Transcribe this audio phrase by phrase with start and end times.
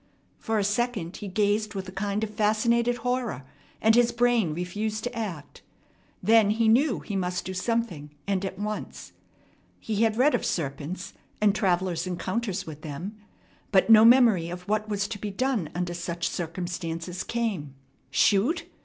[0.39, 3.45] For a second he gazed with a kind of fascinated horror,
[3.79, 5.61] and his brain refused to act.
[6.23, 9.11] Then he knew he must do something, and at once.
[9.79, 13.15] He had read of serpents and travellers' encounters with them,
[13.71, 17.75] but no memory of what was to be done under such circumstances came.
[18.09, 18.65] Shoot?